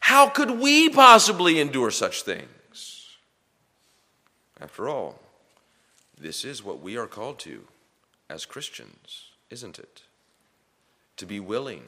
[0.00, 3.16] How could we possibly endure such things?
[4.60, 5.20] After all,
[6.20, 7.64] this is what we are called to
[8.28, 10.02] as Christians, isn't it?
[11.16, 11.84] To be willing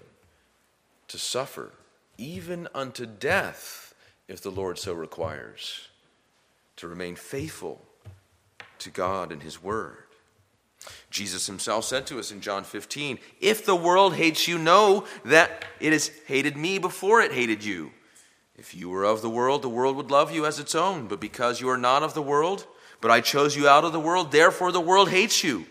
[1.09, 1.73] to suffer,
[2.19, 3.95] even unto death,
[4.29, 5.89] if the Lord so requires,
[6.77, 7.85] to remain faithful
[8.79, 10.05] to God and His Word.
[11.11, 15.65] Jesus himself said to us in John 15, If the world hates you, know that
[15.79, 17.93] it has hated me before it hated you.
[18.57, 21.07] If you were of the world, the world would love you as its own.
[21.07, 22.67] But because you are not of the world,
[23.01, 25.67] but I chose you out of the world, therefore the world hates you.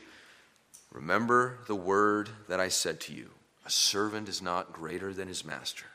[0.92, 3.30] Remember the word that I said to you
[3.66, 5.86] A servant is not greater than his master.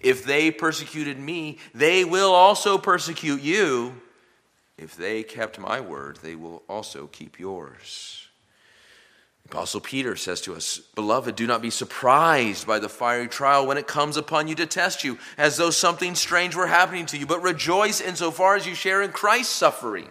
[0.00, 4.00] If they persecuted me, they will also persecute you.
[4.76, 8.28] If they kept my word, they will also keep yours.
[9.46, 13.78] Apostle Peter says to us, Beloved, do not be surprised by the fiery trial when
[13.78, 17.26] it comes upon you to test you, as though something strange were happening to you,
[17.26, 20.10] but rejoice insofar as you share in Christ's suffering,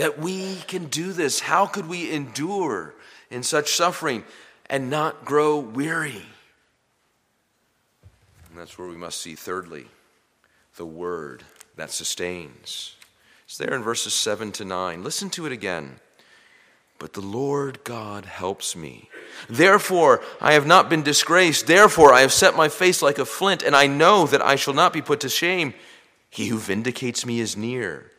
[0.00, 1.40] that we can do this?
[1.40, 2.94] How could we endure
[3.30, 4.24] in such suffering
[4.70, 6.22] and not grow weary?
[8.48, 9.88] And that's where we must see, thirdly,
[10.76, 11.44] the word
[11.76, 12.96] that sustains.
[13.44, 15.04] It's there in verses 7 to 9.
[15.04, 15.96] Listen to it again.
[16.98, 19.10] But the Lord God helps me.
[19.50, 21.66] Therefore, I have not been disgraced.
[21.66, 24.74] Therefore, I have set my face like a flint, and I know that I shall
[24.74, 25.74] not be put to shame.
[26.30, 28.09] He who vindicates me is near.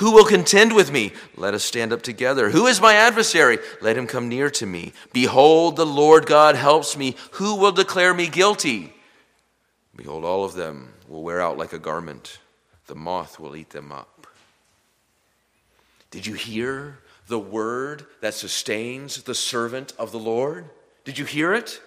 [0.00, 1.12] Who will contend with me?
[1.36, 2.48] Let us stand up together.
[2.48, 3.58] Who is my adversary?
[3.82, 4.94] Let him come near to me.
[5.12, 7.16] Behold, the Lord God helps me.
[7.32, 8.94] Who will declare me guilty?
[9.94, 12.38] Behold, all of them will wear out like a garment,
[12.86, 14.26] the moth will eat them up.
[16.10, 20.70] Did you hear the word that sustains the servant of the Lord?
[21.04, 21.78] Did you hear it?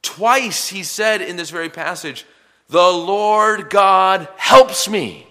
[0.00, 2.24] Twice he said in this very passage,
[2.70, 5.27] The Lord God helps me.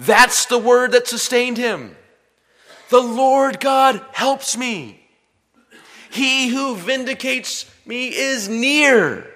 [0.00, 1.94] That's the word that sustained him.
[2.88, 5.06] The Lord God helps me.
[6.10, 9.30] He who vindicates me is near.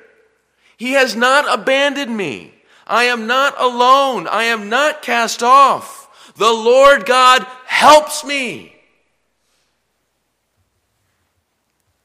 [0.79, 2.55] He has not abandoned me.
[2.87, 4.27] I am not alone.
[4.27, 6.33] I am not cast off.
[6.37, 8.75] The Lord God helps me.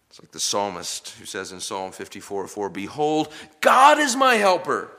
[0.10, 4.91] It's like the psalmist who says in Psalm 54 4, Behold, God is my helper.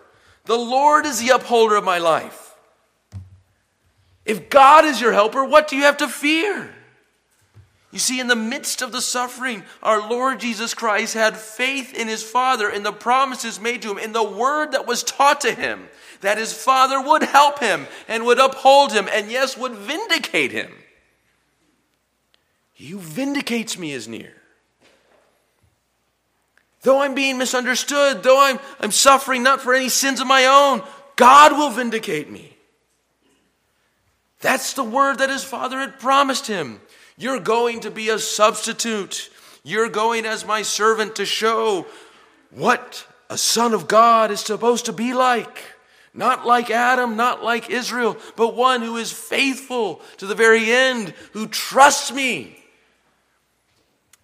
[0.46, 2.50] The Lord is the upholder of my life.
[4.25, 6.71] If God is your helper, what do you have to fear?
[7.91, 12.07] You see, in the midst of the suffering, our Lord Jesus Christ had faith in
[12.07, 15.53] his Father, in the promises made to him, in the word that was taught to
[15.53, 15.89] him,
[16.21, 20.71] that his Father would help him and would uphold him, and yes, would vindicate him.
[22.73, 24.35] He who vindicates me is near.
[26.83, 30.83] Though I'm being misunderstood, though I'm, I'm suffering not for any sins of my own,
[31.17, 32.57] God will vindicate me.
[34.40, 36.81] That's the word that his father had promised him.
[37.16, 39.31] You're going to be a substitute.
[39.62, 41.87] You're going as my servant to show
[42.50, 45.62] what a son of God is supposed to be like.
[46.14, 51.14] Not like Adam, not like Israel, but one who is faithful to the very end,
[51.32, 52.57] who trusts me.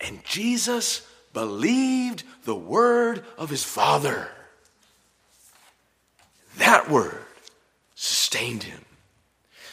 [0.01, 4.29] And Jesus believed the word of his father.
[6.57, 7.23] That word
[7.95, 8.86] sustained him.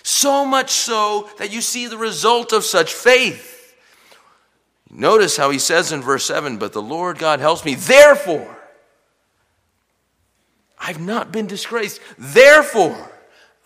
[0.03, 3.75] So much so that you see the result of such faith.
[4.91, 7.75] Notice how he says in verse 7 But the Lord God helps me.
[7.75, 8.59] Therefore,
[10.77, 12.01] I've not been disgraced.
[12.17, 13.11] Therefore,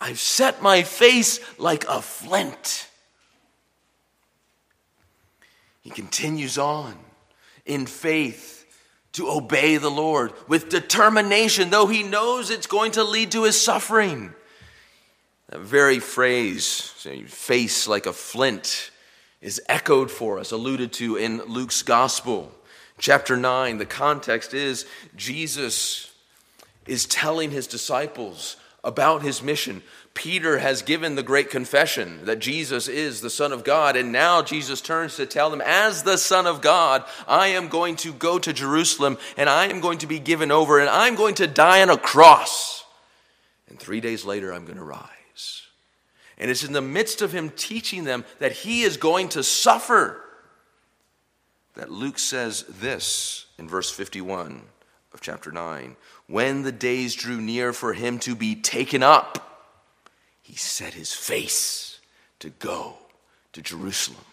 [0.00, 2.88] I've set my face like a flint.
[5.80, 6.96] He continues on
[7.66, 8.64] in faith
[9.12, 13.60] to obey the Lord with determination, though he knows it's going to lead to his
[13.60, 14.32] suffering.
[15.48, 16.80] That very phrase,
[17.26, 18.90] face like a flint,
[19.40, 22.52] is echoed for us, alluded to in Luke's gospel.
[22.98, 24.84] Chapter 9, the context is
[25.16, 26.12] Jesus
[26.86, 29.82] is telling his disciples about his mission.
[30.14, 34.42] Peter has given the great confession that Jesus is the Son of God, and now
[34.42, 38.38] Jesus turns to tell them, As the Son of God, I am going to go
[38.38, 41.82] to Jerusalem, and I am going to be given over, and I'm going to die
[41.82, 42.84] on a cross.
[43.68, 45.17] And three days later, I'm going to rise.
[46.38, 50.22] And it's in the midst of him teaching them that he is going to suffer
[51.74, 54.62] that Luke says this in verse 51
[55.14, 59.66] of chapter 9 When the days drew near for him to be taken up,
[60.42, 62.00] he set his face
[62.40, 62.94] to go
[63.52, 64.24] to Jerusalem.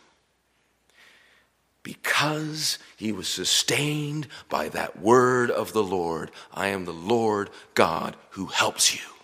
[1.84, 8.16] Because he was sustained by that word of the Lord, I am the Lord God
[8.32, 9.15] who helps you.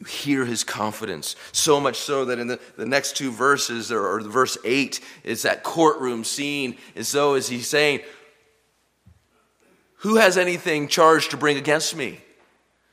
[0.00, 1.36] You hear his confidence.
[1.52, 5.42] So much so that in the, the next two verses, or, or verse 8, is
[5.42, 8.00] that courtroom scene, as though as he's saying,
[9.98, 12.20] Who has anything charged to bring against me?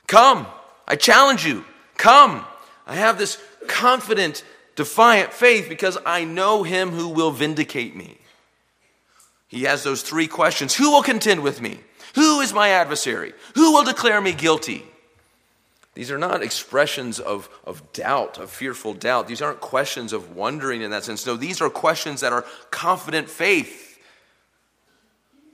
[0.07, 0.47] Come,
[0.87, 1.65] I challenge you.
[1.95, 2.45] Come.
[2.85, 4.43] I have this confident,
[4.75, 8.17] defiant faith because I know him who will vindicate me.
[9.47, 11.79] He has those three questions Who will contend with me?
[12.15, 13.33] Who is my adversary?
[13.55, 14.85] Who will declare me guilty?
[15.97, 19.27] These are not expressions of, of doubt, of fearful doubt.
[19.27, 21.25] These aren't questions of wondering in that sense.
[21.25, 23.97] No, these are questions that are confident faith.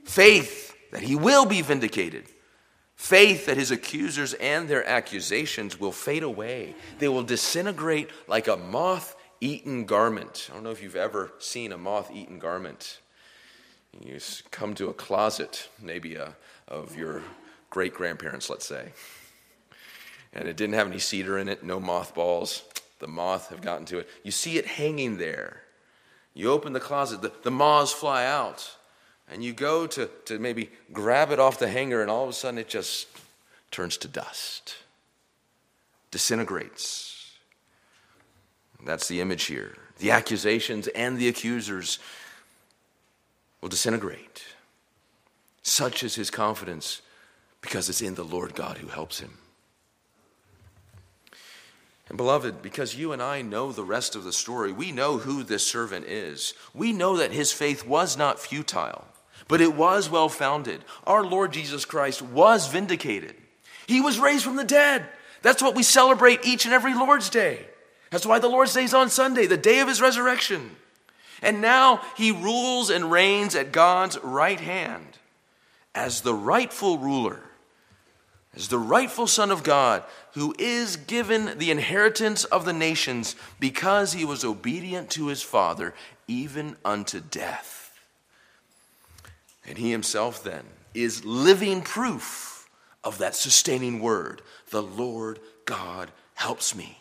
[0.04, 2.26] Faith that he will be vindicated.
[2.94, 6.74] Faith that his accusers and their accusations will fade away.
[6.98, 10.48] They will disintegrate like a moth eaten garment.
[10.50, 13.00] I don't know if you've ever seen a moth eaten garment.
[13.98, 14.18] You
[14.50, 16.36] come to a closet, maybe a,
[16.68, 17.22] of your
[17.70, 18.92] great grandparents, let's say
[20.34, 22.62] and it didn't have any cedar in it, no mothballs.
[22.98, 24.08] The moth have gotten to it.
[24.22, 25.62] You see it hanging there.
[26.34, 28.76] You open the closet, the, the moths fly out,
[29.30, 32.32] and you go to, to maybe grab it off the hanger, and all of a
[32.32, 33.06] sudden it just
[33.70, 34.76] turns to dust,
[36.10, 37.12] disintegrates.
[38.84, 39.78] That's the image here.
[39.98, 41.98] The accusations and the accusers
[43.60, 44.44] will disintegrate.
[45.62, 47.00] Such is his confidence
[47.62, 49.38] because it's in the Lord God who helps him.
[52.14, 55.42] And beloved, because you and I know the rest of the story, we know who
[55.42, 56.54] this servant is.
[56.72, 59.04] We know that his faith was not futile,
[59.48, 60.84] but it was well founded.
[61.08, 63.34] Our Lord Jesus Christ was vindicated.
[63.88, 65.06] He was raised from the dead.
[65.42, 67.66] That's what we celebrate each and every Lord's Day.
[68.12, 70.76] That's why the Lord's Day is on Sunday, the day of his resurrection.
[71.42, 75.18] And now he rules and reigns at God's right hand
[75.96, 77.40] as the rightful ruler
[78.56, 84.12] as the rightful Son of God, who is given the inheritance of the nations because
[84.12, 85.94] he was obedient to his Father,
[86.28, 87.98] even unto death.
[89.66, 92.68] And he himself then is living proof
[93.02, 96.98] of that sustaining word the Lord God helps me.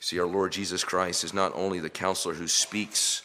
[0.00, 3.22] See, our Lord Jesus Christ is not only the counselor who speaks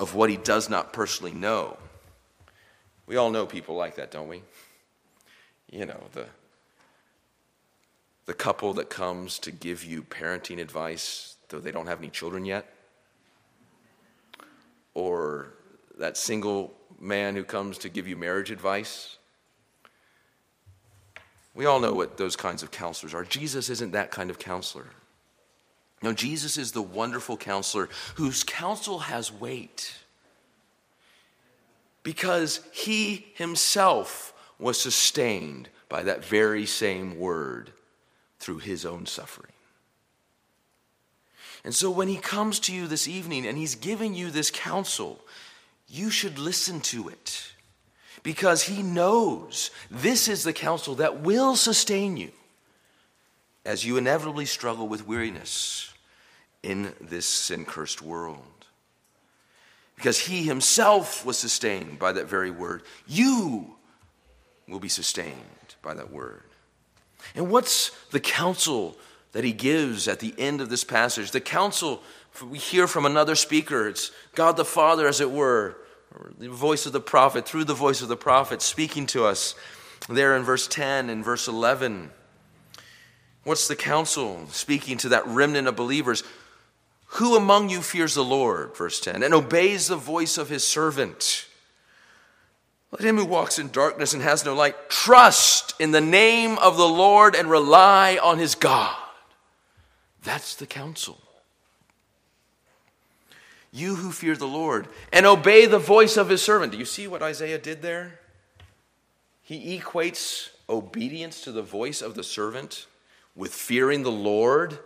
[0.00, 1.76] of what he does not personally know.
[3.06, 4.42] We all know people like that, don't we?
[5.70, 6.26] You know, the,
[8.26, 12.44] the couple that comes to give you parenting advice, though they don't have any children
[12.44, 12.66] yet,
[14.94, 15.54] or
[15.98, 19.18] that single man who comes to give you marriage advice.
[21.54, 23.24] We all know what those kinds of counselors are.
[23.24, 24.86] Jesus isn't that kind of counselor.
[26.02, 29.96] No, Jesus is the wonderful counselor whose counsel has weight
[32.04, 37.72] because he himself was sustained by that very same word
[38.38, 39.52] through his own suffering.
[41.64, 45.20] And so when he comes to you this evening and he's giving you this counsel,
[45.88, 47.52] you should listen to it
[48.22, 52.32] because he knows this is the counsel that will sustain you
[53.64, 55.92] as you inevitably struggle with weariness
[56.62, 58.42] in this sin cursed world.
[59.96, 62.82] Because he himself was sustained by that very word.
[63.06, 63.77] You
[64.68, 66.42] will be sustained by that word.
[67.34, 68.96] And what's the counsel
[69.32, 71.30] that he gives at the end of this passage?
[71.30, 72.02] The counsel
[72.42, 73.88] we hear from another speaker.
[73.88, 75.76] It's God the Father, as it were,
[76.38, 79.54] the voice of the prophet, through the voice of the prophet, speaking to us
[80.08, 82.10] there in verse 10 and verse 11.
[83.44, 86.22] What's the counsel speaking to that remnant of believers?
[87.12, 91.46] Who among you fears the Lord, verse 10, and obeys the voice of his servant?
[92.90, 96.76] Let him who walks in darkness and has no light trust in the name of
[96.76, 98.96] the Lord and rely on his God.
[100.22, 101.18] That's the counsel.
[103.70, 106.72] You who fear the Lord and obey the voice of his servant.
[106.72, 108.20] Do you see what Isaiah did there?
[109.42, 112.86] He equates obedience to the voice of the servant
[113.36, 114.78] with fearing the Lord.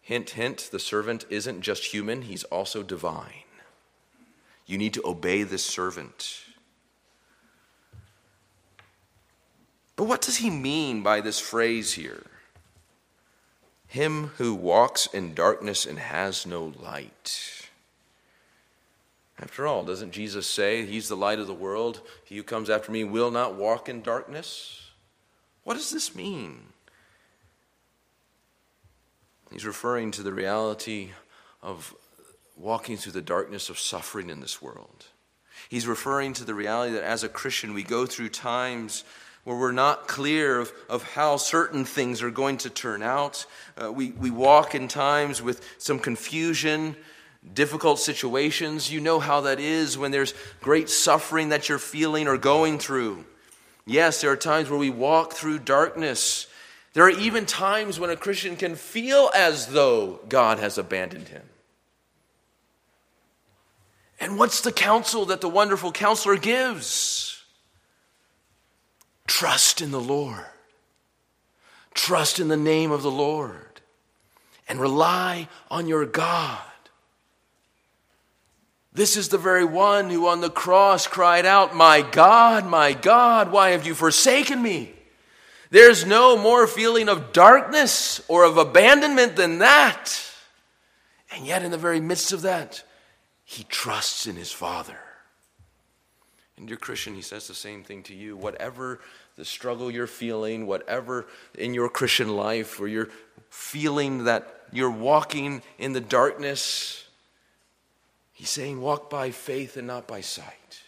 [0.00, 3.44] Hint, hint, the servant isn't just human, he's also divine.
[4.66, 6.45] You need to obey this servant.
[9.96, 12.22] But what does he mean by this phrase here?
[13.88, 17.68] Him who walks in darkness and has no light.
[19.38, 22.00] After all, doesn't Jesus say, He's the light of the world?
[22.24, 24.82] He who comes after me will not walk in darkness?
[25.64, 26.60] What does this mean?
[29.50, 31.10] He's referring to the reality
[31.62, 31.94] of
[32.56, 35.06] walking through the darkness of suffering in this world.
[35.68, 39.04] He's referring to the reality that as a Christian, we go through times
[39.46, 43.46] where we're not clear of, of how certain things are going to turn out.
[43.80, 46.96] Uh, we, we walk in times with some confusion,
[47.54, 48.90] difficult situations.
[48.90, 53.24] You know how that is when there's great suffering that you're feeling or going through.
[53.86, 56.48] Yes, there are times where we walk through darkness.
[56.94, 61.44] There are even times when a Christian can feel as though God has abandoned him.
[64.18, 67.25] And what's the counsel that the wonderful counselor gives?
[69.26, 70.44] Trust in the Lord.
[71.94, 73.80] Trust in the name of the Lord.
[74.68, 76.60] And rely on your God.
[78.92, 83.52] This is the very one who on the cross cried out, My God, my God,
[83.52, 84.94] why have you forsaken me?
[85.70, 90.18] There's no more feeling of darkness or of abandonment than that.
[91.30, 92.82] And yet, in the very midst of that,
[93.44, 94.98] he trusts in his Father.
[96.56, 98.36] And, dear Christian, he says the same thing to you.
[98.36, 99.00] Whatever
[99.36, 103.10] the struggle you're feeling, whatever in your Christian life where you're
[103.50, 107.06] feeling that you're walking in the darkness,
[108.32, 110.82] he's saying, walk by faith and not by sight.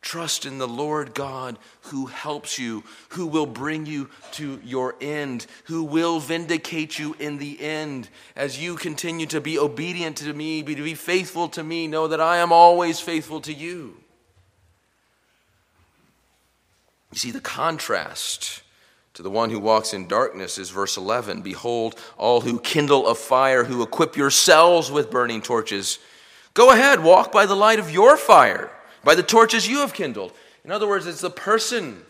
[0.00, 5.46] Trust in the Lord God who helps you, who will bring you to your end,
[5.64, 8.08] who will vindicate you in the end.
[8.36, 12.20] As you continue to be obedient to me, to be faithful to me, know that
[12.20, 13.96] I am always faithful to you.
[17.12, 18.62] You see, the contrast
[19.14, 23.14] to the one who walks in darkness is verse 11 Behold, all who kindle a
[23.14, 25.98] fire, who equip yourselves with burning torches.
[26.54, 28.70] Go ahead, walk by the light of your fire
[29.04, 30.32] by the torches you have kindled.
[30.64, 32.02] In other words, it's the person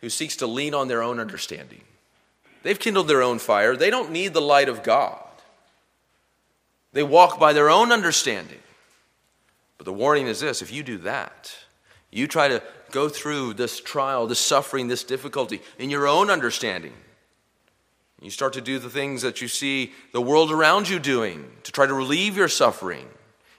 [0.00, 1.82] who seeks to lean on their own understanding.
[2.62, 5.24] They've kindled their own fire, they don't need the light of God.
[6.92, 8.58] They walk by their own understanding.
[9.78, 11.54] But the warning is this if you do that,
[12.10, 16.92] you try to go through this trial, this suffering, this difficulty in your own understanding.
[18.20, 21.72] You start to do the things that you see the world around you doing to
[21.72, 23.08] try to relieve your suffering.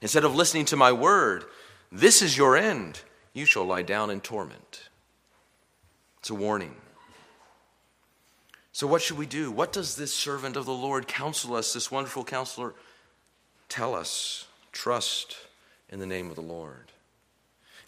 [0.01, 1.45] Instead of listening to my word,
[1.91, 3.01] this is your end.
[3.34, 4.89] You shall lie down in torment.
[6.19, 6.75] It's a warning.
[8.73, 9.51] So, what should we do?
[9.51, 12.73] What does this servant of the Lord counsel us, this wonderful counselor,
[13.67, 14.47] tell us?
[14.71, 15.36] Trust
[15.89, 16.91] in the name of the Lord.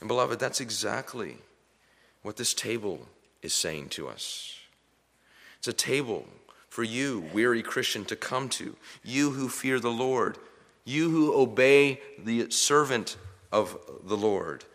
[0.04, 1.38] And, beloved, that's exactly
[2.24, 3.08] what this table
[3.42, 4.60] is saying to us.
[5.60, 6.26] It's a table
[6.68, 8.76] for you, weary Christian, to come to.
[9.02, 10.38] You who fear the Lord,
[10.84, 13.16] you who obey the servant
[13.50, 14.66] of the Lord.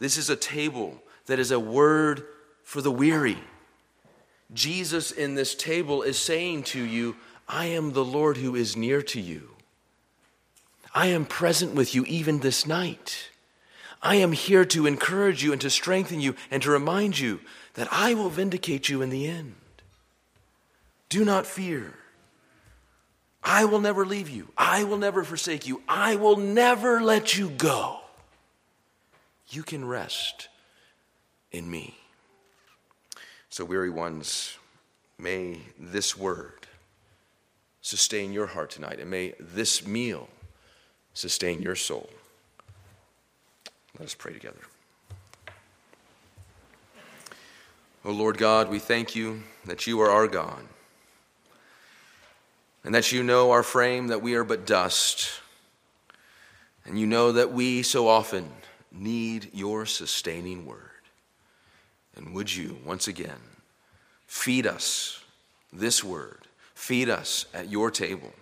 [0.00, 2.26] This is a table that is a word
[2.62, 3.38] for the weary.
[4.52, 7.16] Jesus in this table is saying to you,
[7.48, 9.48] I am the Lord who is near to you.
[10.94, 13.30] I am present with you even this night.
[14.04, 17.40] I am here to encourage you and to strengthen you and to remind you
[17.74, 19.56] that I will vindicate you in the end.
[21.08, 21.94] Do not fear.
[23.42, 24.50] I will never leave you.
[24.56, 25.82] I will never forsake you.
[25.88, 28.04] I will never let you go
[29.48, 30.48] you can rest
[31.52, 31.94] in me.
[33.48, 34.58] So, weary ones,
[35.18, 36.66] may this word
[37.80, 40.28] sustain your heart tonight, and may this meal
[41.12, 42.10] sustain your soul.
[43.98, 44.60] Let us pray together.
[48.04, 50.62] O oh Lord God, we thank you that you are our God,
[52.82, 55.40] and that you know our frame, that we are but dust,
[56.84, 58.50] and you know that we so often
[58.92, 60.80] need your sustaining word.
[62.16, 63.40] And would you, once again,
[64.26, 65.22] feed us
[65.72, 68.32] this word, feed us at your table,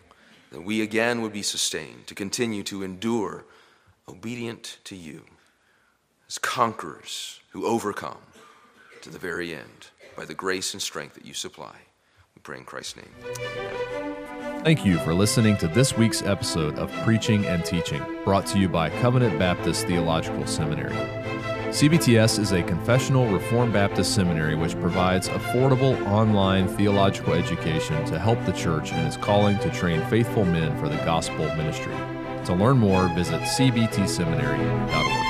[0.50, 3.44] that we again would be sustained to continue to endure
[4.08, 5.22] obedient to you
[6.32, 8.16] as conquerors who overcome
[9.02, 11.76] to the very end by the grace and strength that you supply.
[12.34, 14.62] We pray in Christ's name.
[14.64, 18.66] Thank you for listening to this week's episode of Preaching and Teaching, brought to you
[18.66, 20.96] by Covenant Baptist Theological Seminary.
[21.68, 28.42] CBTS is a confessional Reformed Baptist seminary which provides affordable online theological education to help
[28.46, 31.94] the church in its calling to train faithful men for the gospel ministry.
[32.46, 35.21] To learn more, visit cbtseminary.org.